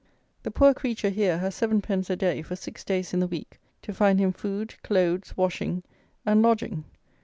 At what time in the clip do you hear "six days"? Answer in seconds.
2.55-3.13